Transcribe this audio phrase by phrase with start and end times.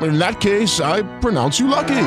[0.00, 2.04] In that case, I pronounce you lucky.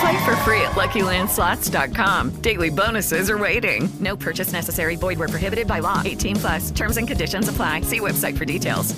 [0.00, 2.40] Play for free at LuckyLandSlots.com.
[2.40, 3.90] Daily bonuses are waiting.
[4.00, 4.96] No purchase necessary.
[4.96, 6.00] Void where prohibited by law.
[6.04, 6.70] 18 plus.
[6.70, 7.82] Terms and conditions apply.
[7.82, 8.94] See website for details.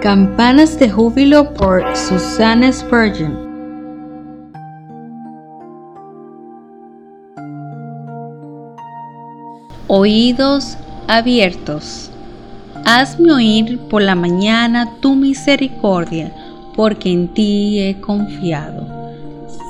[0.00, 3.50] Campanas de Júbilo por Susanna Spurgeon.
[9.88, 12.10] Oídos abiertos.
[12.86, 16.32] Hazme oír por la mañana tu misericordia,
[16.80, 18.86] porque en ti he confiado.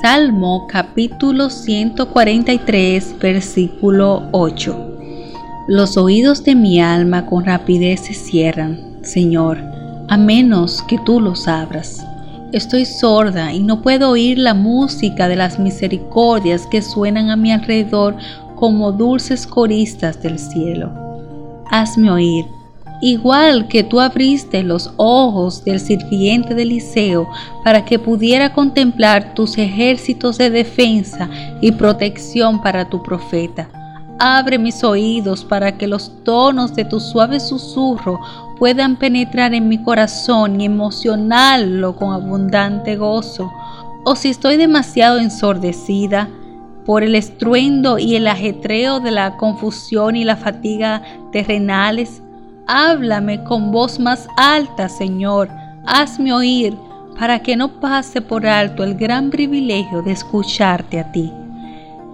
[0.01, 4.97] Salmo capítulo 143, versículo 8.
[5.67, 9.57] Los oídos de mi alma con rapidez se cierran, Señor,
[10.07, 12.01] a menos que tú los abras.
[12.53, 17.51] Estoy sorda y no puedo oír la música de las misericordias que suenan a mi
[17.51, 18.15] alrededor
[18.55, 20.93] como dulces coristas del cielo.
[21.69, 22.45] Hazme oír,
[23.01, 27.29] igual que tú abriste los ojos del sirviente de Eliseo
[27.63, 33.67] para que pudiera contemplar tus ejércitos de defensa y protección para tu profeta.
[34.19, 38.19] Abre mis oídos para que los tonos de tu suave susurro
[38.59, 43.51] puedan penetrar en mi corazón y emocionarlo con abundante gozo.
[44.05, 46.29] O si estoy demasiado ensordecida,
[46.85, 52.21] por el estruendo y el ajetreo de la confusión y la fatiga terrenales.
[52.67, 55.49] Háblame con voz más alta, Señor.
[55.85, 56.77] Hazme oír
[57.19, 61.31] para que no pase por alto el gran privilegio de escucharte a ti.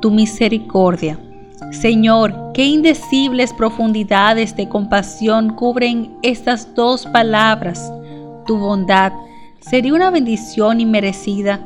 [0.01, 1.19] Tu misericordia.
[1.71, 7.91] Señor, qué indecibles profundidades de compasión cubren estas dos palabras.
[8.45, 9.11] Tu bondad
[9.59, 11.59] sería una bendición inmerecida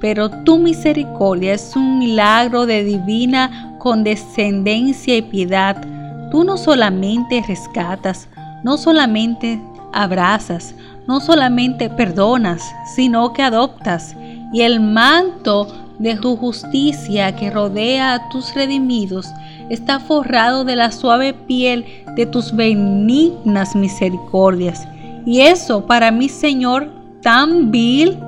[0.00, 5.84] pero tu misericordia es un milagro de divina condescendencia y piedad.
[6.30, 8.28] Tú no solamente rescatas,
[8.62, 9.60] no solamente
[9.92, 10.74] abrazas,
[11.06, 12.62] no solamente perdonas,
[12.94, 14.16] sino que adoptas.
[14.52, 15.66] Y el manto
[15.98, 19.26] de tu justicia que rodea a tus redimidos
[19.68, 21.84] está forrado de la suave piel
[22.16, 24.86] de tus benignas misericordias.
[25.26, 26.90] Y eso para mí, Señor,
[27.22, 28.18] tan vil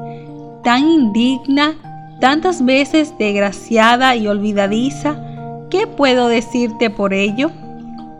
[0.62, 1.74] tan indigna,
[2.20, 5.16] tantas veces desgraciada y olvidadiza,
[5.70, 7.50] ¿qué puedo decirte por ello?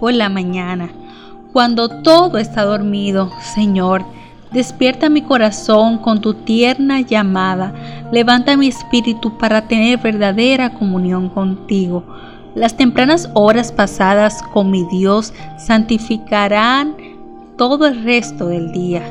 [0.03, 0.91] Por la mañana,
[1.53, 4.05] cuando todo está dormido, Señor,
[4.51, 7.73] despierta mi corazón con tu tierna llamada,
[8.11, 12.03] levanta mi espíritu para tener verdadera comunión contigo.
[12.57, 16.97] Las tempranas horas pasadas con mi Dios santificarán
[17.57, 19.05] todo el resto del día.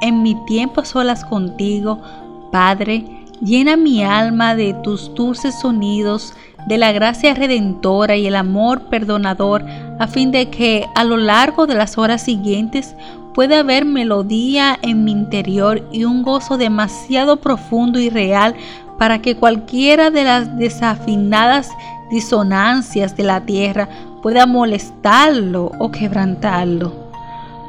[0.00, 2.02] En mi tiempo a solas contigo,
[2.50, 6.34] Padre, llena mi alma de tus dulces sonidos,
[6.66, 9.64] de la gracia redentora y el amor perdonador,
[9.98, 12.94] a fin de que a lo largo de las horas siguientes
[13.34, 18.54] pueda haber melodía en mi interior y un gozo demasiado profundo y real
[18.98, 21.70] para que cualquiera de las desafinadas
[22.10, 23.88] disonancias de la tierra
[24.22, 26.92] pueda molestarlo o quebrantarlo.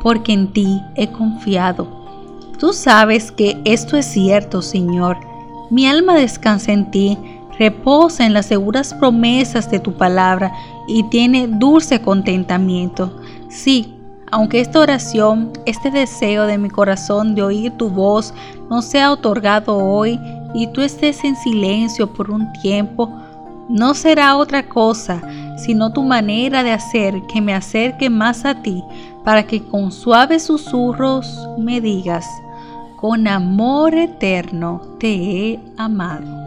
[0.02, 2.06] Porque en ti he confiado
[2.60, 5.18] Tú sabes que esto es cierto, Señor.
[5.70, 7.18] Mi alma descansa en ti,
[7.58, 10.54] reposa en las seguras promesas de tu palabra
[10.88, 13.20] y tiene dulce contentamiento.
[13.50, 13.94] Sí,
[14.32, 18.34] aunque esta oración, este deseo de mi corazón de oír tu voz
[18.70, 20.20] no sea otorgado hoy
[20.54, 23.12] y tú estés en silencio por un tiempo,
[23.70, 25.22] no será otra cosa
[25.56, 28.84] sino tu manera de hacer que me acerque más a ti
[29.24, 32.26] para que con suaves susurros me digas,
[33.08, 36.45] con amor eterno te he amado.